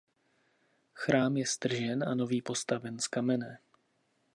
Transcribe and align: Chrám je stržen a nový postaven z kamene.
Chrám 0.93 1.37
je 1.37 1.45
stržen 1.45 2.03
a 2.03 2.15
nový 2.15 2.41
postaven 2.41 2.99
z 2.99 3.07
kamene. 3.07 3.59